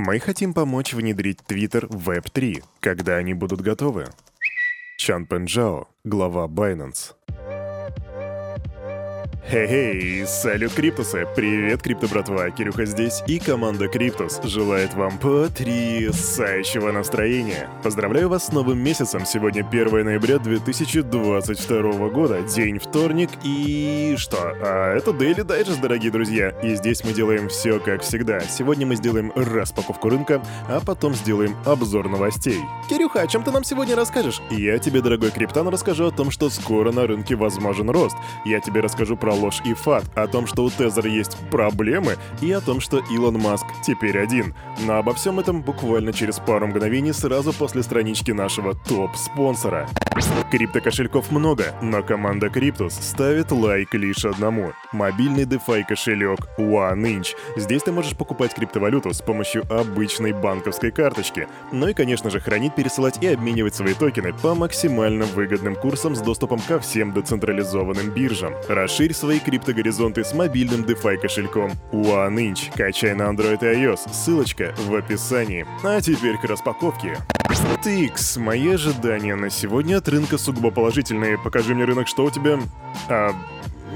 Мы 0.00 0.20
хотим 0.20 0.54
помочь 0.54 0.92
внедрить 0.94 1.40
Twitter 1.48 1.84
в 1.90 2.08
Web3, 2.08 2.62
когда 2.78 3.16
они 3.16 3.34
будут 3.34 3.62
готовы. 3.62 4.06
Чан 4.96 5.26
Пенджао, 5.26 5.88
глава 6.04 6.46
Binance. 6.46 7.14
Хей-хей, 9.50 10.26
салют, 10.26 10.74
Криптусы! 10.74 11.26
Привет, 11.34 11.80
Крипто 11.80 12.06
братва, 12.06 12.50
Кирюха 12.50 12.84
здесь, 12.84 13.22
и 13.26 13.38
команда 13.38 13.88
Криптус 13.88 14.42
желает 14.44 14.92
вам 14.92 15.16
потрясающего 15.16 16.92
настроения. 16.92 17.70
Поздравляю 17.82 18.28
вас 18.28 18.48
с 18.48 18.52
новым 18.52 18.78
месяцем, 18.78 19.24
сегодня 19.24 19.66
1 19.66 20.04
ноября 20.04 20.38
2022 20.38 22.08
года, 22.10 22.42
день 22.42 22.78
вторник, 22.78 23.30
и 23.42 24.16
что? 24.18 24.36
А 24.60 24.94
это 24.94 25.12
Daily 25.12 25.46
Digest, 25.46 25.80
дорогие 25.80 26.10
друзья, 26.10 26.50
и 26.62 26.74
здесь 26.74 27.02
мы 27.02 27.14
делаем 27.14 27.48
все 27.48 27.78
как 27.78 28.02
всегда. 28.02 28.40
Сегодня 28.40 28.86
мы 28.86 28.96
сделаем 28.96 29.32
распаковку 29.34 30.10
рынка, 30.10 30.42
а 30.68 30.82
потом 30.84 31.14
сделаем 31.14 31.56
обзор 31.64 32.10
новостей. 32.10 32.60
Кирюха, 32.90 33.22
о 33.22 33.26
чем 33.26 33.44
ты 33.44 33.50
нам 33.50 33.64
сегодня 33.64 33.96
расскажешь? 33.96 34.42
Я 34.50 34.78
тебе, 34.78 35.00
дорогой 35.00 35.30
Криптан, 35.30 35.68
расскажу 35.68 36.04
о 36.04 36.10
том, 36.10 36.30
что 36.30 36.50
скоро 36.50 36.92
на 36.92 37.06
рынке 37.06 37.34
возможен 37.34 37.88
рост. 37.88 38.16
Я 38.44 38.60
тебе 38.60 38.82
расскажу 38.82 39.16
про 39.16 39.37
ложь 39.38 39.62
и 39.64 39.74
фат, 39.74 40.04
о 40.14 40.26
том, 40.26 40.46
что 40.46 40.64
у 40.64 40.70
Тезера 40.70 41.08
есть 41.08 41.36
проблемы, 41.50 42.16
и 42.40 42.52
о 42.52 42.60
том, 42.60 42.80
что 42.80 42.98
Илон 43.10 43.38
Маск 43.38 43.66
теперь 43.84 44.18
один. 44.18 44.54
Но 44.86 44.98
обо 44.98 45.14
всем 45.14 45.40
этом 45.40 45.62
буквально 45.62 46.12
через 46.12 46.38
пару 46.38 46.66
мгновений 46.66 47.12
сразу 47.12 47.52
после 47.52 47.82
странички 47.82 48.32
нашего 48.32 48.74
топ-спонсора. 48.74 49.88
Крипто-кошельков 50.50 51.30
много, 51.30 51.74
но 51.82 52.02
команда 52.02 52.48
Криптус 52.48 52.94
ставит 52.94 53.52
лайк 53.52 53.94
лишь 53.94 54.24
одному. 54.24 54.72
Мобильный 54.92 55.44
DeFi 55.44 55.84
кошелек 55.86 56.40
OneInch. 56.58 57.34
Здесь 57.56 57.82
ты 57.82 57.92
можешь 57.92 58.16
покупать 58.16 58.54
криптовалюту 58.54 59.12
с 59.12 59.20
помощью 59.20 59.64
обычной 59.70 60.32
банковской 60.32 60.90
карточки. 60.90 61.48
Ну 61.70 61.88
и, 61.88 61.94
конечно 61.94 62.30
же, 62.30 62.40
хранить, 62.40 62.74
пересылать 62.74 63.22
и 63.22 63.28
обменивать 63.28 63.74
свои 63.74 63.92
токены 63.92 64.32
по 64.32 64.54
максимально 64.54 65.26
выгодным 65.26 65.76
курсам 65.76 66.16
с 66.16 66.20
доступом 66.20 66.60
ко 66.60 66.78
всем 66.80 67.12
децентрализованным 67.12 68.10
биржам. 68.10 68.54
Расширь 68.68 69.12
свои 69.28 69.40
криптогоризонты 69.40 70.24
с 70.24 70.32
мобильным 70.32 70.84
DeFi 70.84 71.18
кошельком 71.18 71.72
OneInch. 71.92 72.74
Качай 72.74 73.12
на 73.12 73.24
Android 73.24 73.58
и 73.60 73.84
iOS, 73.84 74.10
ссылочка 74.10 74.74
в 74.78 74.94
описании. 74.94 75.66
А 75.84 76.00
теперь 76.00 76.38
к 76.38 76.44
распаковке. 76.44 77.18
TX, 77.84 78.38
мои 78.38 78.70
ожидания 78.70 79.34
на 79.34 79.50
сегодня 79.50 79.98
от 79.98 80.08
рынка 80.08 80.38
сугубо 80.38 80.70
положительные. 80.70 81.36
Покажи 81.36 81.74
мне 81.74 81.84
рынок, 81.84 82.08
что 82.08 82.24
у 82.24 82.30
тебя? 82.30 82.58
А, 83.10 83.34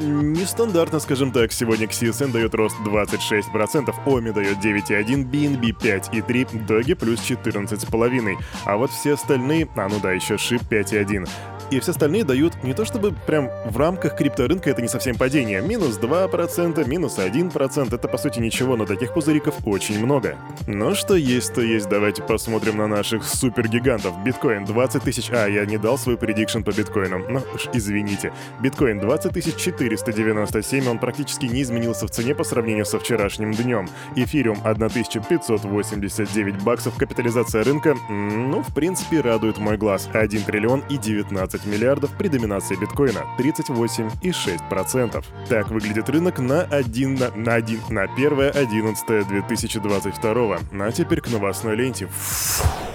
Нестандартно, 0.03 1.00
скажем 1.00 1.33
так, 1.33 1.50
сегодня 1.50 1.86
CSN 1.86 2.30
дает 2.30 2.55
рост 2.55 2.77
26%, 2.84 3.94
OMI 4.05 4.33
дает 4.34 4.58
9,1%, 4.58 5.30
BNB 5.30 5.75
5,3%, 5.80 6.66
Doge 6.66 6.94
плюс 6.94 7.20
14,5%. 7.20 8.36
А 8.66 8.77
вот 8.77 8.91
все 8.91 9.14
остальные, 9.14 9.66
а 9.77 9.88
ну 9.88 9.98
да, 9.98 10.12
еще 10.12 10.34
SHIB 10.34 10.69
5,1% 10.69 11.27
и 11.73 11.81
все 11.81 11.92
остальные 11.92 12.25
дают 12.25 12.62
не 12.62 12.75
то 12.75 12.84
чтобы 12.84 13.12
прям 13.27 13.51
в 13.65 13.77
рамках 13.78 14.17
крипторынка 14.17 14.70
это 14.70 14.83
не 14.83 14.89
совсем 14.89 15.17
падение. 15.17 15.62
Минус 15.62 15.98
2%, 15.98 16.89
минус 16.89 17.19
1%, 17.19 17.95
это 17.95 18.09
по 18.09 18.19
сути 18.19 18.41
ничего, 18.41 18.77
но 18.77 18.87
таких 18.87 19.15
пузыриков 19.15 19.55
очень 19.65 20.05
много. 20.05 20.37
Но 20.67 20.95
что 20.95 21.15
есть, 21.15 21.55
то 21.55 21.62
есть, 21.62 21.89
давайте 21.89 22.23
посмотрим 22.23 22.77
на 22.77 22.87
наших 22.87 23.25
супергигантов. 23.25 24.23
Биткоин 24.25 24.65
20 24.65 25.03
тысяч... 25.03 25.31
А, 25.31 25.47
я 25.47 25.65
не 25.67 25.78
дал 25.78 25.98
свой 25.98 26.17
предикшн 26.17 26.62
по 26.62 26.73
биткоинам, 26.73 27.25
ну 27.28 27.43
уж 27.55 27.69
извините. 27.73 28.33
Биткоин 28.61 29.00
20 29.00 29.56
497, 29.56 30.89
он 30.89 30.98
практически 30.98 31.47
не 31.47 31.62
изменился 31.62 32.06
в 32.06 32.11
цене 32.11 32.34
по 32.34 32.45
сравнению 32.45 32.84
со 32.84 32.98
вчерашним 32.98 33.53
днем. 33.53 33.89
Эфириум 34.17 34.59
1589 34.65 36.62
баксов, 36.62 36.97
капитализация 36.97 37.65
рынка, 37.65 37.97
ну, 38.09 38.62
в 38.62 38.75
принципе, 38.75 39.20
радует 39.20 39.59
мой 39.59 39.77
глаз. 39.77 40.09
1 40.12 40.45
триллион 40.45 40.84
и 40.89 40.98
19 40.98 41.61
15 41.62 41.66
миллиардов 41.66 42.10
при 42.16 42.28
доминации 42.28 42.77
биткоина 42.77 43.24
38,6%. 43.38 45.25
Так 45.48 45.70
выглядит 45.70 46.09
рынок 46.09 46.38
на 46.38 46.62
1 46.62 47.14
на, 47.14 47.31
на 47.31 47.54
1 47.54 47.81
на 47.91 48.03
1 48.03 48.41
11 48.54 49.28
2022. 49.28 50.59
А 50.72 50.92
теперь 50.92 51.20
к 51.20 51.31
новостной 51.31 51.76
ленте. 51.76 52.06
Фу. 52.06 52.91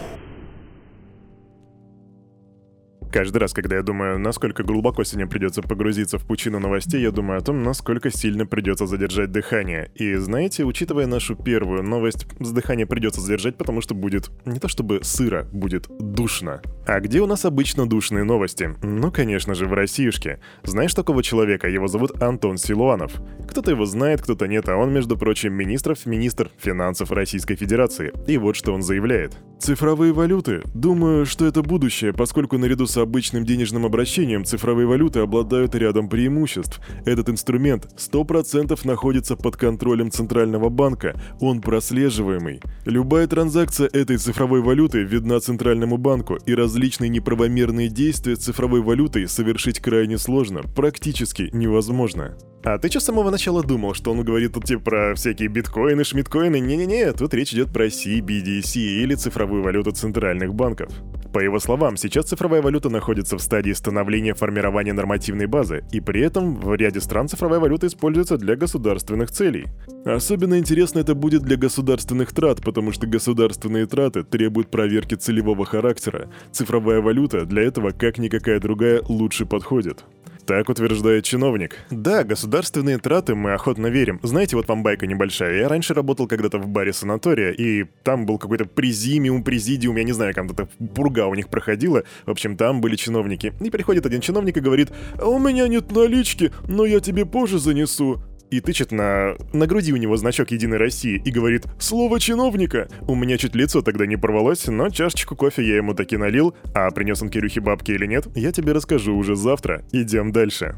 Каждый 3.12 3.38
раз, 3.38 3.54
когда 3.54 3.78
я 3.78 3.84
думаю, 3.84 4.20
насколько 4.20 4.64
глубоко 4.64 5.04
сегодня 5.04 5.28
придется 5.28 5.62
погрузиться 5.62 6.18
в 6.18 6.26
пучину 6.26 6.60
новостей, 6.60 7.02
я 7.02 7.12
думаю 7.12 7.40
о 7.40 7.42
том, 7.42 7.64
насколько 7.64 8.12
сильно 8.12 8.46
придется 8.46 8.86
задержать 8.86 9.32
дыхание. 9.32 9.92
И 9.96 10.16
знаете, 10.16 10.66
учитывая 10.66 11.08
нашу 11.08 11.36
первую 11.36 11.84
новость, 11.84 12.28
с 12.40 12.52
дыхания 12.52 12.86
придется 12.86 13.22
задержать, 13.22 13.56
потому 13.56 13.82
что 13.82 13.96
будет 13.96 14.30
не 14.46 14.60
то 14.60 14.68
чтобы 14.68 15.00
сыро, 15.04 15.48
будет 15.54 15.88
душно. 16.00 16.62
А 16.86 17.00
где 17.00 17.22
у 17.22 17.28
нас 17.28 17.46
обычно 17.46 17.88
душные 17.88 18.24
новости? 18.24 18.76
Ну, 18.84 19.12
конечно 19.12 19.56
же, 19.56 19.68
в 19.68 19.74
Россиюшке. 19.74 20.40
Знаешь 20.64 20.94
такого 20.94 21.24
человека? 21.24 21.70
Его 21.70 21.88
зовут 21.88 22.22
Антон 22.22 22.58
Силуанов. 22.58 23.14
Кто-то 23.50 23.72
его 23.72 23.86
знает, 23.86 24.22
кто-то 24.22 24.48
нет, 24.48 24.68
а 24.70 24.76
он, 24.76 24.92
между 24.94 25.18
прочим, 25.18 25.54
министров, 25.54 26.06
министр 26.06 26.52
финансов 26.58 27.12
Российской 27.12 27.56
Федерации. 27.56 28.14
И 28.28 28.38
вот 28.38 28.56
что 28.56 28.74
он 28.74 28.82
заявляет. 28.82 29.38
Цифровые 29.60 30.14
валюты. 30.14 30.62
Думаю, 30.74 31.26
что 31.26 31.46
это 31.46 31.62
будущее, 31.62 32.14
поскольку 32.14 32.58
наряду 32.58 32.86
с 32.86 32.97
обычным 33.02 33.46
денежным 33.46 33.86
обращением 33.86 34.46
цифровые 34.46 34.88
валюты 34.88 35.20
обладают 35.20 35.76
рядом 35.76 36.10
преимуществ. 36.10 36.80
Этот 37.06 37.30
инструмент 37.30 37.88
100% 37.98 38.80
находится 38.86 39.36
под 39.36 39.56
контролем 39.58 40.12
Центрального 40.12 40.70
банка, 40.70 41.20
он 41.40 41.62
прослеживаемый. 41.62 42.62
Любая 42.86 43.28
транзакция 43.28 43.88
этой 43.88 44.18
цифровой 44.18 44.62
валюты 44.62 45.04
видна 45.04 45.40
Центральному 45.40 45.98
банку, 45.98 46.36
и 46.46 46.54
различные 46.54 47.10
неправомерные 47.10 47.90
действия 47.90 48.36
с 48.36 48.40
цифровой 48.40 48.82
валютой 48.82 49.28
совершить 49.28 49.80
крайне 49.80 50.18
сложно, 50.18 50.64
практически 50.76 51.50
невозможно. 51.54 52.38
А 52.64 52.78
ты 52.80 52.90
что 52.90 53.00
с 53.00 53.06
самого 53.06 53.30
начала 53.30 53.64
думал, 53.64 53.94
что 53.94 54.12
он 54.12 54.24
говорит 54.24 54.54
тут 54.54 54.66
типа 54.66 54.84
про 54.84 55.16
всякие 55.16 55.48
биткоины, 55.48 56.04
шмиткоины? 56.04 56.60
Не-не-не, 56.60 57.14
тут 57.14 57.34
речь 57.34 57.54
идет 57.54 57.72
про 57.72 57.88
CBDC 57.88 58.76
или 58.78 59.16
цифровую 59.16 59.64
валюту 59.64 59.92
центральных 59.92 60.54
банков. 60.54 60.90
По 61.34 61.40
его 61.40 61.60
словам, 61.60 61.98
сейчас 61.98 62.26
цифровая 62.26 62.62
валюта 62.62 62.90
находится 62.90 63.38
в 63.38 63.42
стадии 63.42 63.72
становления 63.74 64.34
формирования 64.34 64.94
нормативной 64.94 65.46
базы, 65.46 65.84
и 65.92 66.00
при 66.00 66.22
этом 66.22 66.56
в 66.56 66.74
ряде 66.76 67.02
стран 67.02 67.28
цифровая 67.28 67.60
валюта 67.60 67.88
используется 67.88 68.38
для 68.38 68.56
государственных 68.56 69.32
целей. 69.32 69.68
Особенно 70.06 70.58
интересно 70.58 71.00
это 71.00 71.16
будет 71.16 71.44
для 71.44 71.58
государственных 71.58 72.34
трат, 72.34 72.62
потому 72.64 72.92
что 72.92 73.08
государственные 73.08 73.88
траты 73.88 74.24
требуют 74.24 74.72
проверки 74.72 75.16
целевого 75.16 75.66
характера. 75.66 76.30
Цифровая 76.52 77.02
валюта 77.02 77.46
для 77.46 77.64
этого, 77.64 77.92
как 77.92 78.18
никакая 78.18 78.60
другая, 78.60 79.02
лучше 79.08 79.46
подходит. 79.46 80.06
Так 80.48 80.70
утверждает 80.70 81.26
чиновник. 81.26 81.76
Да, 81.92 82.24
государственные 82.24 83.00
траты 83.00 83.36
мы 83.36 83.52
охотно 83.52 83.88
верим. 83.88 84.22
Знаете, 84.24 84.56
вот 84.56 84.66
вам 84.70 84.82
байка 84.82 85.06
небольшая. 85.06 85.60
Я 85.60 85.68
раньше 85.68 85.94
работал 85.94 86.26
когда-то 86.26 86.58
в 86.58 86.70
баре 86.70 86.94
санатория, 86.94 87.52
и 87.52 87.84
там 88.04 88.26
был 88.26 88.38
какой-то 88.38 88.64
презимиум, 88.64 89.44
президиум, 89.44 89.98
я 89.98 90.06
не 90.06 90.14
знаю, 90.14 90.34
как 90.34 90.56
то 90.56 90.70
пурга 90.96 91.28
у 91.28 91.36
них 91.36 91.50
проходила. 91.50 92.04
В 92.26 92.32
общем, 92.32 92.56
там 92.56 92.80
были 92.80 92.96
чиновники. 92.96 93.54
И 93.60 93.70
приходит 93.70 94.06
один 94.06 94.22
чиновник 94.22 94.56
и 94.56 94.62
говорит, 94.62 94.90
а 95.22 95.28
у 95.28 95.38
меня 95.38 95.68
нет 95.68 95.92
налички, 95.92 96.54
но 96.66 96.86
я 96.86 97.02
тебе 97.02 97.26
позже 97.26 97.60
занесу 97.60 98.24
и 98.50 98.60
тычет 98.60 98.92
на... 98.92 99.36
на 99.54 99.68
груди 99.68 99.94
у 99.94 99.98
него 99.98 100.18
значок 100.18 100.52
Единой 100.52 100.78
России 100.78 101.22
и 101.24 101.32
говорит 101.32 101.66
«Слово 101.80 102.20
чиновника!». 102.20 102.88
У 103.08 103.16
меня 103.16 103.38
чуть 103.38 103.56
лицо 103.56 103.82
тогда 103.82 104.06
не 104.06 104.18
порвалось, 104.18 104.68
но 104.68 104.90
чашечку 104.90 105.36
кофе 105.36 105.64
я 105.64 105.78
ему 105.78 105.94
таки 105.94 106.18
налил, 106.18 106.56
а 106.74 106.90
принес 106.92 107.22
он 107.22 107.30
Кирюхе 107.30 107.62
бабки 107.62 107.92
или 107.92 108.06
нет, 108.06 108.28
я 108.36 108.52
тебе 108.52 108.74
расскажу 108.74 109.16
уже 109.16 109.36
завтра. 109.36 109.84
Идем 109.92 110.32
дальше. 110.32 110.78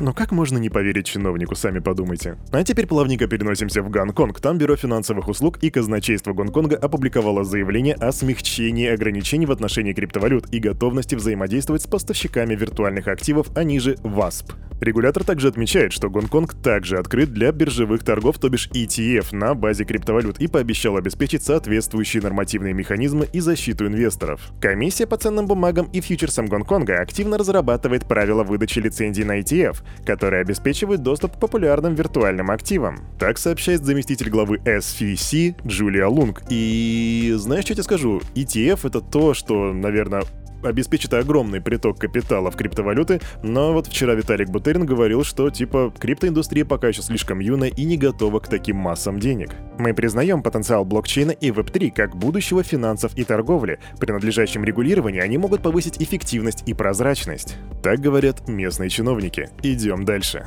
Но 0.00 0.12
как 0.12 0.32
можно 0.32 0.58
не 0.58 0.70
поверить 0.70 1.06
чиновнику, 1.06 1.54
сами 1.54 1.78
подумайте. 1.78 2.36
А 2.50 2.64
теперь 2.64 2.86
плавненько 2.86 3.26
переносимся 3.26 3.82
в 3.82 3.90
Гонконг. 3.90 4.40
Там 4.40 4.58
Бюро 4.58 4.76
финансовых 4.76 5.28
услуг 5.28 5.58
и 5.62 5.70
казначейство 5.70 6.32
Гонконга 6.32 6.76
опубликовало 6.76 7.44
заявление 7.44 7.94
о 7.94 8.10
смягчении 8.12 8.88
ограничений 8.88 9.46
в 9.46 9.52
отношении 9.52 9.92
криптовалют 9.92 10.52
и 10.52 10.58
готовности 10.58 11.14
взаимодействовать 11.14 11.82
с 11.82 11.86
поставщиками 11.86 12.54
виртуальных 12.54 13.08
активов, 13.08 13.48
они 13.56 13.78
же 13.78 13.96
ВАСП. 14.02 14.52
Регулятор 14.80 15.24
также 15.24 15.48
отмечает, 15.48 15.92
что 15.92 16.10
Гонконг 16.10 16.54
также 16.54 16.98
открыт 16.98 17.32
для 17.32 17.52
биржевых 17.52 18.04
торгов, 18.04 18.38
то 18.38 18.48
бишь 18.48 18.68
ETF, 18.68 19.34
на 19.34 19.54
базе 19.54 19.84
криптовалют 19.84 20.38
и 20.40 20.48
пообещал 20.48 20.96
обеспечить 20.96 21.42
соответствующие 21.42 22.22
нормативные 22.22 22.74
механизмы 22.74 23.28
и 23.32 23.40
защиту 23.40 23.86
инвесторов. 23.86 24.40
Комиссия 24.60 25.06
по 25.06 25.16
ценным 25.16 25.46
бумагам 25.46 25.88
и 25.92 26.00
фьючерсам 26.00 26.46
Гонконга 26.46 27.00
активно 27.00 27.38
разрабатывает 27.38 28.06
правила 28.06 28.42
выдачи 28.42 28.80
лицензий 28.80 29.24
на 29.24 29.40
ETF, 29.40 29.83
которые 30.04 30.42
обеспечивают 30.42 31.02
доступ 31.02 31.36
к 31.36 31.40
популярным 31.40 31.94
виртуальным 31.94 32.50
активам. 32.50 33.06
Так 33.18 33.38
сообщает 33.38 33.84
заместитель 33.84 34.30
главы 34.30 34.58
SFC 34.58 35.56
Джулия 35.66 36.06
Лунг. 36.06 36.42
И 36.50 37.32
знаешь, 37.36 37.64
что 37.64 37.72
я 37.72 37.76
тебе 37.76 37.84
скажу? 37.84 38.20
ETF— 38.34 38.80
это 38.84 39.00
то, 39.00 39.34
что, 39.34 39.72
наверное, 39.72 40.24
обеспечит 40.64 41.14
огромный 41.14 41.60
приток 41.60 41.98
капитала 41.98 42.50
в 42.50 42.56
криптовалюты, 42.56 43.20
но 43.42 43.72
вот 43.72 43.86
вчера 43.86 44.14
Виталик 44.14 44.50
Бутерин 44.50 44.86
говорил, 44.86 45.24
что 45.24 45.50
типа 45.50 45.92
криптоиндустрия 45.98 46.64
пока 46.64 46.88
еще 46.88 47.02
слишком 47.02 47.40
юная 47.40 47.68
и 47.68 47.84
не 47.84 47.96
готова 47.96 48.40
к 48.40 48.48
таким 48.48 48.76
массам 48.76 49.18
денег. 49.18 49.50
Мы 49.78 49.94
признаем 49.94 50.42
потенциал 50.42 50.84
блокчейна 50.84 51.32
и 51.32 51.50
Web3 51.50 51.90
как 51.90 52.16
будущего 52.16 52.62
финансов 52.62 53.16
и 53.16 53.24
торговли. 53.24 53.78
При 53.98 54.12
надлежащем 54.12 54.64
регулировании 54.64 55.20
они 55.20 55.38
могут 55.38 55.62
повысить 55.62 56.00
эффективность 56.00 56.62
и 56.66 56.74
прозрачность. 56.74 57.56
Так 57.82 58.00
говорят 58.00 58.48
местные 58.48 58.90
чиновники. 58.90 59.50
Идем 59.62 60.04
дальше. 60.04 60.46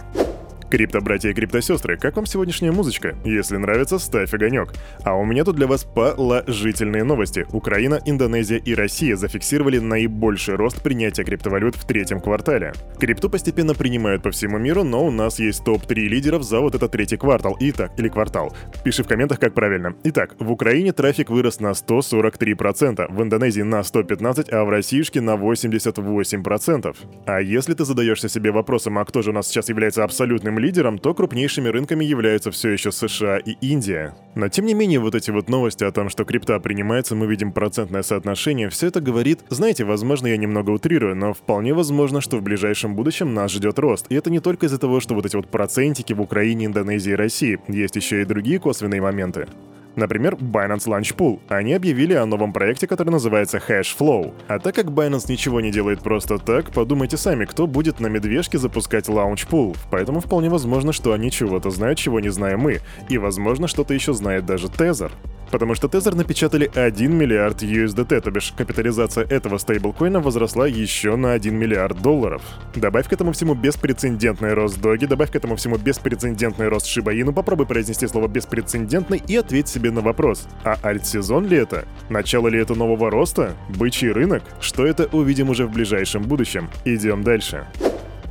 Крипто-братья 0.69 1.29
и 1.29 1.33
крипто-сестры, 1.33 1.95
как 1.95 2.17
вам 2.17 2.25
сегодняшняя 2.25 2.73
музычка? 2.73 3.15
Если 3.23 3.55
нравится, 3.55 3.99
ставь 3.99 4.33
огонек. 4.33 4.73
А 5.05 5.15
у 5.15 5.23
меня 5.23 5.45
тут 5.45 5.55
для 5.55 5.65
вас 5.65 5.85
положительные 5.85 7.05
новости. 7.05 7.45
Украина, 7.53 8.01
Индонезия 8.05 8.57
и 8.57 8.75
Россия 8.75 9.15
зафиксировали 9.15 9.79
наибольший 9.79 10.55
рост 10.55 10.81
принятия 10.81 11.23
криптовалют 11.23 11.75
в 11.75 11.85
третьем 11.85 12.19
квартале. 12.19 12.73
Крипту 12.99 13.29
постепенно 13.29 13.75
принимают 13.75 14.23
по 14.23 14.31
всему 14.31 14.57
миру, 14.57 14.83
но 14.83 15.05
у 15.05 15.11
нас 15.11 15.39
есть 15.39 15.63
топ-3 15.63 15.93
лидеров 15.93 16.43
за 16.43 16.59
вот 16.59 16.75
этот 16.75 16.91
третий 16.91 17.15
квартал. 17.15 17.55
Итак, 17.61 17.91
или 17.97 18.09
квартал. 18.09 18.53
Пиши 18.83 19.03
в 19.03 19.07
комментах, 19.07 19.39
как 19.39 19.53
правильно. 19.53 19.95
Итак, 20.03 20.35
в 20.37 20.51
Украине 20.51 20.91
трафик 20.91 21.29
вырос 21.29 21.61
на 21.61 21.71
143%, 21.71 23.05
в 23.09 23.23
Индонезии 23.23 23.61
на 23.61 23.79
115%, 23.79 24.49
а 24.51 24.65
в 24.65 24.69
Россиюшке 24.69 25.21
на 25.21 25.35
88%. 25.35 26.95
А 27.25 27.39
если 27.39 27.73
ты 27.73 27.85
задаешься 27.85 28.27
себе 28.27 28.51
вопросом, 28.51 28.97
а 28.99 29.05
кто 29.05 29.21
же 29.21 29.29
у 29.29 29.33
нас 29.33 29.47
сейчас 29.47 29.69
является 29.69 30.03
абсолютным 30.03 30.56
лидером, 30.57 30.97
то 30.97 31.13
крупнейшими 31.13 31.69
рынками 31.69 32.03
являются 32.03 32.51
все 32.51 32.69
еще 32.69 32.91
США 32.91 33.37
и 33.37 33.51
Индия. 33.61 34.15
Но 34.35 34.49
тем 34.49 34.65
не 34.65 34.73
менее, 34.73 34.99
вот 34.99 35.15
эти 35.15 35.31
вот 35.31 35.49
новости 35.49 35.83
о 35.83 35.91
том, 35.91 36.09
что 36.09 36.25
крипта 36.25 36.59
принимается, 36.59 37.15
мы 37.15 37.27
видим 37.27 37.51
процентное 37.51 38.03
соотношение, 38.03 38.69
все 38.69 38.87
это 38.87 39.01
говорит, 39.01 39.39
знаете, 39.49 39.83
возможно, 39.83 40.27
я 40.27 40.37
немного 40.37 40.71
утрирую, 40.71 41.15
но 41.15 41.33
вполне 41.33 41.73
возможно, 41.73 42.21
что 42.21 42.37
в 42.37 42.41
ближайшем 42.41 42.95
будущем 42.95 43.33
нас 43.33 43.51
ждет 43.51 43.79
рост. 43.79 44.05
И 44.09 44.15
это 44.15 44.29
не 44.29 44.39
только 44.39 44.65
из-за 44.67 44.77
того, 44.77 44.99
что 44.99 45.15
вот 45.15 45.25
эти 45.25 45.35
вот 45.35 45.49
процентики 45.49 46.13
в 46.13 46.21
Украине, 46.21 46.65
Индонезии 46.65 47.11
и 47.11 47.15
России, 47.15 47.59
есть 47.67 47.95
еще 47.95 48.21
и 48.21 48.25
другие 48.25 48.59
косвенные 48.59 49.01
моменты. 49.01 49.47
Например, 49.97 50.35
Binance 50.35 50.85
Launch 50.85 51.15
Pool. 51.15 51.39
Они 51.47 51.73
объявили 51.73 52.13
о 52.13 52.27
новом 52.27 52.53
проекте, 52.53 52.85
который 52.85 53.09
называется 53.09 53.57
Hashflow. 53.57 54.31
А 54.47 54.59
так 54.59 54.75
как 54.75 54.85
Binance 54.85 55.25
ничего 55.27 55.59
не 55.59 55.71
делает 55.71 56.01
просто 56.01 56.37
так, 56.37 56.71
подумайте 56.71 57.17
сами, 57.17 57.45
кто 57.45 57.65
будет 57.65 57.99
на 57.99 58.05
медвежке 58.05 58.59
запускать 58.59 59.09
Launch 59.09 59.49
Pool. 59.49 59.75
Поэтому 59.89 60.19
вполне 60.19 60.49
возможно, 60.49 60.93
что 60.93 61.13
они 61.13 61.31
чего-то 61.31 61.71
знают, 61.71 61.97
чего 61.97 62.19
не 62.19 62.29
знаем 62.29 62.59
мы. 62.59 62.81
И 63.09 63.17
возможно, 63.17 63.67
что-то 63.67 63.95
еще 63.95 64.13
знает 64.13 64.45
даже 64.45 64.69
Тезер. 64.69 65.11
Потому 65.51 65.75
что 65.75 65.87
Тезер 65.87 66.15
напечатали 66.15 66.69
1 66.73 67.17
миллиард 67.17 67.63
USDT, 67.63 68.21
то 68.21 68.31
бишь 68.31 68.53
капитализация 68.55 69.25
этого 69.25 69.57
стейблкоина 69.57 70.19
возросла 70.19 70.67
еще 70.67 71.15
на 71.15 71.33
1 71.33 71.55
миллиард 71.55 72.01
долларов. 72.01 72.41
Добавь 72.75 73.07
к 73.07 73.13
этому 73.13 73.31
всему 73.31 73.55
беспрецедентный 73.55 74.53
рост 74.53 74.79
Доги, 74.81 75.05
добавь 75.05 75.31
к 75.31 75.35
этому 75.35 75.55
всему 75.55 75.77
беспрецедентный 75.77 76.67
рост 76.67 76.85
Шибаину, 76.87 77.33
попробуй 77.33 77.65
произнести 77.65 78.07
слово 78.07 78.27
беспрецедентный 78.27 79.21
и 79.25 79.37
ответь 79.37 79.69
себе 79.69 79.86
на 79.91 80.01
вопрос, 80.01 80.47
а 80.63 80.77
альт-сезон 80.83 81.47
ли 81.47 81.57
это? 81.57 81.85
Начало 82.09 82.47
ли 82.47 82.59
это 82.59 82.75
нового 82.75 83.09
роста? 83.09 83.53
Бычий 83.69 84.11
рынок? 84.11 84.43
Что 84.59 84.85
это 84.85 85.07
увидим 85.11 85.49
уже 85.49 85.65
в 85.65 85.71
ближайшем 85.71 86.23
будущем. 86.23 86.69
Идем 86.85 87.23
дальше. 87.23 87.65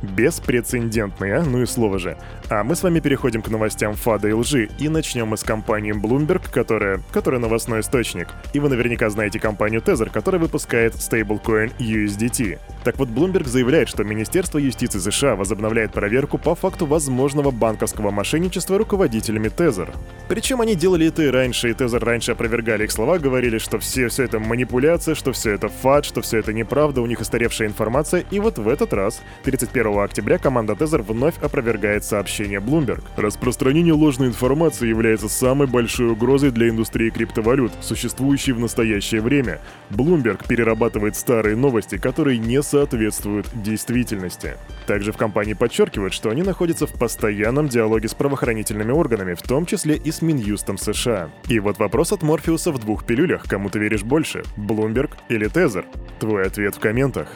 Беспрецедентный, 0.01 1.37
а? 1.37 1.43
Ну 1.43 1.61
и 1.61 1.65
слово 1.65 1.97
же. 1.99 2.17
А 2.49 2.63
мы 2.63 2.75
с 2.75 2.83
вами 2.83 2.99
переходим 2.99 3.41
к 3.41 3.49
новостям 3.49 3.95
фада 3.95 4.27
и 4.27 4.31
лжи, 4.31 4.69
и 4.79 4.89
начнем 4.89 5.27
мы 5.27 5.37
с 5.37 5.43
компании 5.43 5.93
Bloomberg, 5.93 6.51
которая, 6.51 7.01
которая 7.11 7.39
новостной 7.39 7.81
источник. 7.81 8.29
И 8.53 8.59
вы 8.59 8.69
наверняка 8.69 9.09
знаете 9.09 9.39
компанию 9.39 9.81
Tether, 9.81 10.09
которая 10.09 10.39
выпускает 10.39 10.95
стейблкоин 10.95 11.71
USDT. 11.79 12.59
Так 12.83 12.99
вот, 12.99 13.09
Bloomberg 13.09 13.47
заявляет, 13.47 13.89
что 13.89 14.03
Министерство 14.03 14.59
юстиции 14.59 14.99
США 14.99 15.35
возобновляет 15.35 15.91
проверку 15.91 16.37
по 16.37 16.55
факту 16.55 16.85
возможного 16.85 17.51
банковского 17.51 18.11
мошенничества 18.11 18.77
руководителями 18.77 19.47
Tether. 19.47 19.89
Причем 20.29 20.61
они 20.61 20.75
делали 20.75 21.07
это 21.07 21.23
и 21.23 21.27
раньше, 21.27 21.69
и 21.69 21.73
Tether 21.73 21.99
раньше 21.99 22.33
опровергали 22.33 22.85
их 22.85 22.91
слова, 22.91 23.17
говорили, 23.17 23.57
что 23.57 23.79
все, 23.79 24.07
все 24.07 24.23
это 24.23 24.39
манипуляция, 24.39 25.15
что 25.15 25.31
все 25.31 25.51
это 25.51 25.69
фад, 25.69 26.05
что 26.05 26.21
все 26.21 26.37
это 26.37 26.53
неправда, 26.53 27.01
у 27.01 27.07
них 27.07 27.19
истаревшая 27.19 27.67
информация, 27.67 28.23
и 28.29 28.39
вот 28.39 28.57
в 28.57 28.67
этот 28.69 28.93
раз, 28.93 29.21
31 29.43 29.86
октября, 29.95 30.37
команда 30.37 30.73
Tether 30.73 31.01
вновь 31.01 31.37
опровергает 31.41 32.03
сообщение 32.03 32.59
Bloomberg. 32.59 33.03
Распространение 33.15 33.93
ложной 33.93 34.27
информации 34.27 34.87
является 34.87 35.29
самой 35.29 35.67
большой 35.67 36.11
угрозой 36.11 36.51
для 36.51 36.69
индустрии 36.69 37.09
криптовалют, 37.09 37.71
существующей 37.81 38.51
в 38.51 38.59
настоящее 38.59 39.21
время. 39.21 39.59
Bloomberg 39.89 40.47
перерабатывает 40.47 41.15
старые 41.15 41.55
новости, 41.55 41.97
которые 41.97 42.37
не 42.37 42.61
соответствуют 42.61 43.47
действительности. 43.53 44.57
Также 44.85 45.11
в 45.11 45.17
компании 45.17 45.53
подчеркивают, 45.53 46.13
что 46.13 46.29
они 46.29 46.43
находятся 46.43 46.87
в 46.87 46.93
постоянном 46.93 47.67
диалоге 47.67 48.07
с 48.07 48.13
правоохранительными 48.13 48.91
органами, 48.91 49.33
в 49.33 49.41
том 49.41 49.65
числе 49.65 49.95
и 49.95 50.11
с 50.11 50.21
Минюстом 50.21 50.77
США. 50.77 51.29
И 51.47 51.59
вот 51.59 51.79
вопрос 51.79 52.11
от 52.11 52.23
Морфеуса 52.23 52.71
в 52.71 52.79
двух 52.79 53.05
пилюлях, 53.05 53.43
кому 53.47 53.69
ты 53.69 53.79
веришь 53.79 54.03
больше, 54.03 54.43
Bloomberg 54.57 55.11
или 55.29 55.47
Тезер? 55.47 55.85
Твой 56.19 56.45
ответ 56.45 56.75
в 56.75 56.79
комментах. 56.79 57.27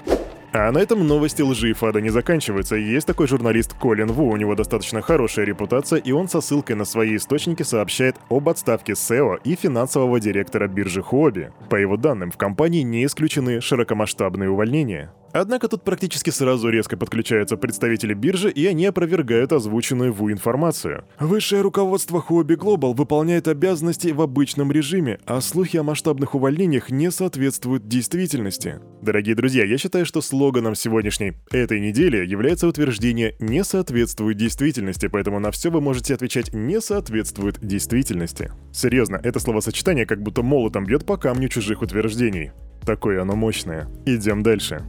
А 0.53 0.69
на 0.71 0.79
этом 0.79 1.07
новости 1.07 1.41
лжи 1.41 1.69
и 1.69 1.73
фада 1.73 2.01
не 2.01 2.09
заканчиваются. 2.09 2.75
Есть 2.75 3.07
такой 3.07 3.27
журналист 3.27 3.73
Колин 3.73 4.11
Ву, 4.11 4.29
у 4.29 4.35
него 4.35 4.53
достаточно 4.53 5.01
хорошая 5.01 5.45
репутация, 5.45 5.99
и 5.99 6.11
он 6.11 6.27
со 6.27 6.41
ссылкой 6.41 6.75
на 6.75 6.83
свои 6.83 7.15
источники 7.15 7.63
сообщает 7.63 8.17
об 8.29 8.49
отставке 8.49 8.93
SEO 8.93 9.39
и 9.45 9.55
финансового 9.55 10.19
директора 10.19 10.67
биржи 10.67 11.01
Хуоби. 11.01 11.51
По 11.69 11.77
его 11.77 11.95
данным, 11.95 12.31
в 12.31 12.37
компании 12.37 12.81
не 12.81 13.05
исключены 13.05 13.61
широкомасштабные 13.61 14.49
увольнения. 14.49 15.13
Однако 15.33 15.67
тут 15.67 15.83
практически 15.83 16.29
сразу 16.29 16.69
резко 16.69 16.97
подключаются 16.97 17.57
представители 17.57 18.13
биржи, 18.13 18.51
и 18.51 18.65
они 18.65 18.85
опровергают 18.85 19.53
озвученную 19.53 20.13
ВУ 20.13 20.31
информацию. 20.31 21.05
Высшее 21.19 21.61
руководство 21.61 22.23
Huobi 22.27 22.57
Global 22.57 22.93
выполняет 22.93 23.47
обязанности 23.47 24.09
в 24.09 24.21
обычном 24.21 24.71
режиме, 24.71 25.19
а 25.25 25.39
слухи 25.41 25.77
о 25.77 25.83
масштабных 25.83 26.35
увольнениях 26.35 26.89
не 26.89 27.11
соответствуют 27.11 27.87
действительности. 27.87 28.79
Дорогие 29.01 29.35
друзья, 29.35 29.65
я 29.65 29.77
считаю, 29.77 30.05
что 30.05 30.21
слоганом 30.21 30.75
сегодняшней 30.75 31.33
этой 31.51 31.79
недели 31.79 32.25
является 32.25 32.67
утверждение 32.67 33.35
«не 33.39 33.63
соответствует 33.63 34.37
действительности», 34.37 35.07
поэтому 35.07 35.39
на 35.39 35.51
все 35.51 35.69
вы 35.71 35.81
можете 35.81 36.13
отвечать 36.13 36.53
«не 36.53 36.81
соответствует 36.81 37.59
действительности». 37.61 38.51
Серьезно, 38.73 39.19
это 39.23 39.39
словосочетание 39.39 40.05
как 40.05 40.21
будто 40.21 40.43
молотом 40.43 40.85
бьет 40.85 41.05
по 41.05 41.17
камню 41.17 41.47
чужих 41.49 41.81
утверждений. 41.81 42.51
Такое 42.85 43.21
оно 43.21 43.35
мощное. 43.35 43.87
Идем 44.05 44.43
дальше. 44.43 44.83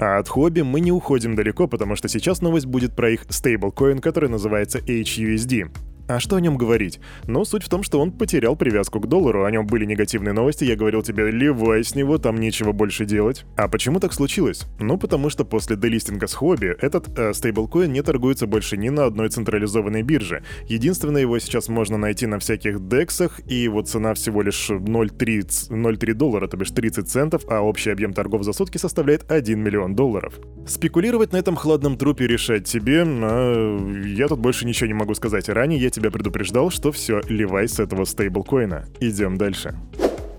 А 0.00 0.18
от 0.18 0.28
хобби 0.28 0.60
мы 0.60 0.80
не 0.80 0.92
уходим 0.92 1.34
далеко, 1.34 1.66
потому 1.66 1.96
что 1.96 2.08
сейчас 2.08 2.40
новость 2.40 2.66
будет 2.66 2.94
про 2.94 3.10
их 3.10 3.24
стейблкоин, 3.28 3.98
который 3.98 4.28
называется 4.28 4.78
HUSD. 4.78 5.70
А 6.08 6.20
что 6.20 6.36
о 6.36 6.40
нем 6.40 6.56
говорить? 6.56 7.00
Но 7.26 7.44
суть 7.44 7.62
в 7.62 7.68
том, 7.68 7.82
что 7.82 8.00
он 8.00 8.12
потерял 8.12 8.56
привязку 8.56 8.98
к 8.98 9.06
доллару, 9.06 9.44
о 9.44 9.50
нем 9.50 9.66
были 9.66 9.84
негативные 9.84 10.32
новости, 10.32 10.64
я 10.64 10.74
говорил 10.74 11.02
тебе, 11.02 11.30
ливай 11.30 11.84
с 11.84 11.94
него, 11.94 12.16
там 12.16 12.36
нечего 12.38 12.72
больше 12.72 13.04
делать. 13.04 13.44
А 13.56 13.68
почему 13.68 14.00
так 14.00 14.14
случилось? 14.14 14.64
Ну, 14.80 14.96
потому 14.96 15.28
что 15.28 15.44
после 15.44 15.76
делистинга 15.76 16.26
с 16.26 16.32
хобби 16.32 16.74
этот 16.80 17.18
э, 17.18 17.34
стейблкоин 17.34 17.92
не 17.92 18.02
торгуется 18.02 18.46
больше 18.46 18.78
ни 18.78 18.88
на 18.88 19.04
одной 19.04 19.28
централизованной 19.28 20.02
бирже. 20.02 20.42
Единственное, 20.66 21.20
его 21.20 21.38
сейчас 21.40 21.68
можно 21.68 21.98
найти 21.98 22.24
на 22.26 22.38
всяких 22.38 22.88
дексах, 22.88 23.42
и 23.46 23.56
его 23.56 23.82
цена 23.82 24.14
всего 24.14 24.40
лишь 24.40 24.70
0,3 24.70 26.14
доллара, 26.14 26.46
то 26.46 26.56
бишь 26.56 26.70
30 26.70 27.06
центов, 27.06 27.42
а 27.48 27.60
общий 27.60 27.90
объем 27.90 28.14
торгов 28.14 28.44
за 28.44 28.54
сутки 28.54 28.78
составляет 28.78 29.30
1 29.30 29.60
миллион 29.60 29.94
долларов. 29.94 30.38
Спекулировать 30.66 31.32
на 31.32 31.36
этом 31.36 31.54
хладном 31.54 31.98
трупе 31.98 32.26
решать 32.26 32.64
тебе, 32.64 33.02
а 33.04 33.78
я 34.06 34.26
тут 34.28 34.38
больше 34.38 34.64
ничего 34.64 34.86
не 34.86 34.94
могу 34.94 35.14
сказать. 35.14 35.50
Ранее 35.50 35.78
я 35.78 35.90
тебя 35.98 36.10
предупреждал, 36.10 36.70
что 36.70 36.92
все, 36.92 37.20
ливай 37.28 37.68
с 37.68 37.80
этого 37.80 38.04
стейблкоина. 38.04 38.84
Идем 39.00 39.36
дальше. 39.36 39.74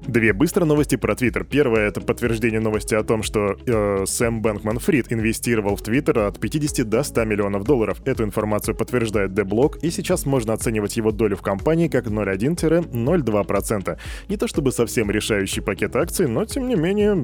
Две 0.09 0.33
быстрые 0.33 0.67
новости 0.67 0.95
про 0.95 1.13
Твиттер. 1.13 1.43
Первое— 1.43 1.87
это 1.89 2.01
подтверждение 2.01 2.59
новости 2.59 2.95
о 2.95 3.03
том, 3.03 3.21
что 3.21 3.55
э, 3.63 4.05
Сэм 4.07 4.41
Бэнкман 4.41 4.79
Фрид 4.79 5.13
инвестировал 5.13 5.75
в 5.75 5.83
Твиттер 5.83 6.17
от 6.17 6.39
50 6.39 6.89
до 6.89 7.03
100 7.03 7.25
миллионов 7.25 7.63
долларов. 7.63 8.01
Эту 8.05 8.23
информацию 8.23 8.73
подтверждает 8.73 9.35
Деблок, 9.35 9.77
и 9.83 9.91
сейчас 9.91 10.25
можно 10.25 10.53
оценивать 10.53 10.97
его 10.97 11.11
долю 11.11 11.35
в 11.35 11.43
компании 11.43 11.89
как 11.89 12.07
0,1-0,2%. 12.07 13.99
Не 14.29 14.37
то 14.37 14.47
чтобы 14.47 14.71
совсем 14.71 15.11
решающий 15.11 15.61
пакет 15.61 15.95
акций, 15.95 16.27
но 16.27 16.43
тем 16.45 16.67
не 16.67 16.75
менее 16.75 17.23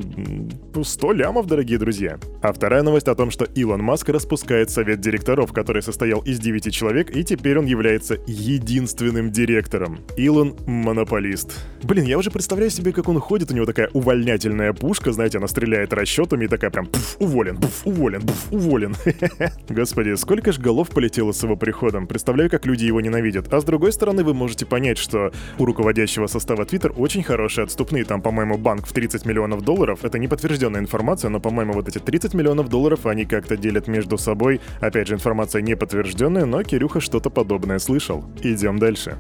100 0.80 1.12
лямов, 1.14 1.48
дорогие 1.48 1.80
друзья. 1.80 2.20
А 2.44 2.54
вторая 2.54 2.84
новость 2.84 3.08
о 3.08 3.16
том, 3.16 3.32
что 3.32 3.46
Илон 3.46 3.82
Маск 3.82 4.10
распускает 4.10 4.70
совет 4.70 5.00
директоров, 5.00 5.54
который 5.54 5.82
состоял 5.82 6.20
из 6.20 6.38
9 6.38 6.72
человек, 6.72 7.16
и 7.16 7.24
теперь 7.24 7.58
он 7.58 7.66
является 7.66 8.20
единственным 8.28 9.32
директором. 9.32 10.02
Илон— 10.18 10.56
монополист. 10.68 11.66
Блин, 11.82 12.06
я 12.06 12.20
уже 12.20 12.30
представляю 12.30 12.75
себе, 12.76 12.92
как 12.92 13.08
он 13.08 13.20
ходит, 13.20 13.52
у 13.52 13.56
него 13.56 13.66
такая 13.66 13.90
увольнятельная 13.94 14.74
пушка, 14.74 15.12
знаете, 15.12 15.38
она 15.38 15.48
стреляет 15.48 15.94
расчетами 15.94 16.46
и 16.46 16.48
такая 16.48 16.70
прям 16.70 16.86
пф, 16.86 17.18
уволен, 17.20 17.58
пф, 17.58 17.86
уволен, 17.86 18.22
пф, 18.22 18.52
уволен. 18.52 18.96
Господи, 19.70 20.16
сколько 20.16 20.52
ж 20.52 20.60
голов 20.60 20.90
полетело 20.90 21.32
с 21.32 21.42
его 21.42 21.56
приходом. 21.56 22.08
Представляю, 22.08 22.50
как 22.50 22.66
люди 22.66 22.86
его 22.86 23.02
ненавидят. 23.02 23.52
А 23.54 23.60
с 23.60 23.64
другой 23.64 23.92
стороны, 23.94 24.24
вы 24.24 24.34
можете 24.34 24.66
понять, 24.66 24.98
что 24.98 25.32
у 25.58 25.66
руководящего 25.66 26.28
состава 26.28 26.64
Twitter 26.64 26.94
очень 26.96 27.24
хорошие 27.24 27.64
отступные. 27.64 28.04
Там, 28.04 28.22
по-моему, 28.22 28.58
банк 28.58 28.86
в 28.86 28.94
30 28.94 29.26
миллионов 29.26 29.62
долларов. 29.62 30.04
Это 30.04 30.20
не 30.20 30.28
подтвержденная 30.28 30.82
информация, 30.82 31.30
но, 31.30 31.40
по-моему, 31.40 31.74
вот 31.74 31.88
эти 31.88 32.00
30 32.00 32.34
миллионов 32.34 32.70
долларов 32.70 33.06
они 33.06 33.26
как-то 33.26 33.58
делят 33.58 33.88
между 33.88 34.18
собой. 34.18 34.60
Опять 34.82 35.08
же, 35.08 35.16
информация 35.16 35.62
не 35.62 35.76
подтвержденная, 35.76 36.46
но 36.46 36.64
Кирюха 36.64 37.00
что-то 37.00 37.30
подобное 37.30 37.80
слышал. 37.80 38.26
Идем 38.44 38.78
дальше. 38.80 39.18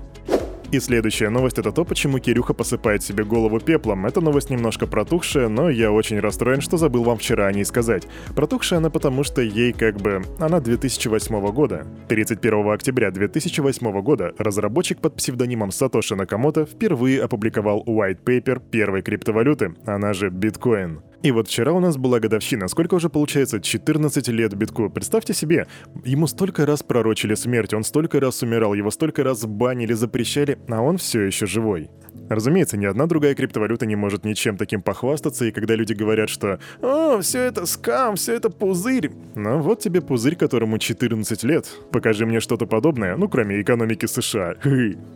И 0.72 0.79
следующая 0.79 1.29
новость 1.29 1.57
это 1.60 1.72
то, 1.72 1.86
почему 1.86 2.19
Кирюха 2.19 2.53
посыпает 2.53 3.03
себе 3.03 3.24
голову 3.24 3.60
пеплом. 3.60 4.05
Эта 4.05 4.22
новость 4.22 4.50
немножко 4.50 4.88
протухшая, 4.88 5.48
но 5.48 5.69
я 5.69 5.91
очень 5.91 6.19
расстроен, 6.19 6.62
что 6.62 6.77
забыл 6.77 7.03
вам 7.03 7.17
вчера 7.17 7.48
о 7.48 7.51
ней 7.51 7.65
сказать. 7.65 8.07
Протухшая 8.36 8.79
она 8.79 8.89
потому, 8.89 9.24
что 9.24 9.41
ей 9.41 9.74
как 9.74 9.98
бы... 9.98 10.24
Она 10.39 10.60
2008 10.60 11.51
года. 11.51 11.86
31 12.10 12.72
октября 12.72 13.12
2008 13.12 14.01
года 14.01 14.34
разработчик 14.38 15.00
под 15.00 15.15
псевдонимом 15.15 15.72
Сатоши 15.72 16.15
Накамото 16.15 16.65
впервые 16.65 17.22
опубликовал 17.22 17.84
white 17.86 18.24
paper 18.24 18.62
первой 18.69 19.01
криптовалюты, 19.01 19.75
она 19.86 20.13
же 20.13 20.29
биткоин. 20.29 21.01
И 21.22 21.31
вот 21.31 21.48
вчера 21.48 21.72
у 21.74 21.79
нас 21.79 21.98
была 21.98 22.19
годовщина. 22.19 22.67
Сколько 22.67 22.95
уже 22.95 23.10
получается? 23.10 23.60
14 23.60 24.27
лет 24.29 24.53
битку. 24.55 24.89
Представьте 24.89 25.34
себе, 25.34 25.67
ему 26.03 26.27
столько 26.27 26.65
раз 26.65 26.84
пророчили 26.84 27.36
смерть, 27.36 27.74
он 27.74 27.84
столько 27.84 28.19
раз 28.19 28.41
умирал, 28.43 28.74
его 28.74 28.91
столько 28.91 29.24
раз 29.24 29.45
банили, 29.45 29.93
запрещали, 29.93 30.57
а 30.67 30.81
он 30.81 30.98
все 30.98 31.22
еще 31.22 31.45
живой. 31.45 31.89
Разумеется, 32.29 32.77
ни 32.77 32.86
одна 32.86 33.05
другая 33.05 33.36
криптовалюта 33.36 33.86
не 33.86 33.95
может 33.95 34.25
ничем 34.25 34.57
таким 34.57 34.81
похвастаться, 34.81 35.45
и 35.45 35.51
когда 35.51 35.75
люди 35.75 35.93
говорят, 35.93 36.29
что 36.29 36.60
«О, 36.81 37.19
все 37.22 37.43
это 37.43 37.65
скам, 37.65 38.15
все 38.15 38.34
это 38.34 38.50
пузырь», 38.50 39.12
ну 39.36 39.60
вот 39.60 39.79
тебе 39.79 40.01
пузырь, 40.01 40.36
которому 40.36 40.77
14 40.77 41.43
лет. 41.43 41.67
Покажи 41.91 42.25
мне 42.25 42.39
что-то 42.39 42.65
подобное, 42.65 43.15
ну 43.15 43.29
кроме 43.29 43.62
экономики 43.62 44.05
США. 44.05 44.55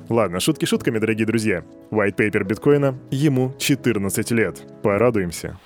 Ладно, 0.09 0.39
шутки 0.39 0.65
шутками, 0.65 0.99
дорогие 0.99 1.25
друзья. 1.25 1.63
White 1.91 2.15
Paper 2.15 2.43
биткоина, 2.43 2.95
ему 3.11 3.53
14 3.57 4.31
лет. 4.31 4.61
Порадуемся. 4.83 5.57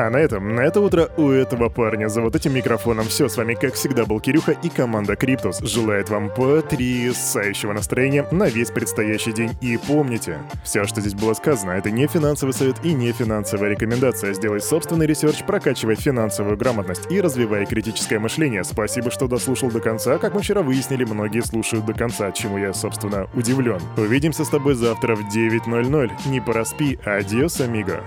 А 0.00 0.08
на 0.08 0.16
этом, 0.16 0.54
на 0.54 0.60
это 0.60 0.80
утро 0.80 1.10
у 1.18 1.28
этого 1.28 1.68
парня 1.68 2.08
за 2.08 2.22
вот 2.22 2.34
этим 2.34 2.54
микрофоном 2.54 3.04
все. 3.04 3.28
С 3.28 3.36
вами, 3.36 3.52
как 3.52 3.74
всегда, 3.74 4.06
был 4.06 4.18
Кирюха 4.18 4.52
и 4.52 4.70
команда 4.70 5.14
Криптус. 5.14 5.58
Желает 5.58 6.08
вам 6.08 6.30
потрясающего 6.30 7.74
настроения 7.74 8.26
на 8.30 8.44
весь 8.44 8.70
предстоящий 8.70 9.34
день. 9.34 9.50
И 9.60 9.76
помните, 9.76 10.38
все, 10.64 10.86
что 10.86 11.02
здесь 11.02 11.12
было 11.12 11.34
сказано, 11.34 11.72
это 11.72 11.90
не 11.90 12.06
финансовый 12.06 12.52
совет 12.52 12.76
и 12.82 12.94
не 12.94 13.12
финансовая 13.12 13.68
рекомендация. 13.68 14.32
Сделай 14.32 14.62
собственный 14.62 15.06
research, 15.06 15.44
прокачивай 15.44 15.96
финансовую 15.96 16.56
грамотность 16.56 17.12
и 17.12 17.20
развивай 17.20 17.66
критическое 17.66 18.18
мышление. 18.18 18.64
Спасибо, 18.64 19.10
что 19.10 19.28
дослушал 19.28 19.70
до 19.70 19.80
конца. 19.80 20.16
Как 20.16 20.32
мы 20.32 20.40
вчера 20.40 20.62
выяснили, 20.62 21.04
многие 21.04 21.42
слушают 21.42 21.84
до 21.84 21.92
конца, 21.92 22.32
чему 22.32 22.56
я, 22.56 22.72
собственно, 22.72 23.28
удивлен. 23.34 23.82
Увидимся 23.98 24.46
с 24.46 24.48
тобой 24.48 24.76
завтра 24.76 25.14
в 25.14 25.28
9.00. 25.28 26.10
Не 26.24 26.40
проспи. 26.40 26.98
Adiós, 27.04 27.60
amigo. 27.60 28.02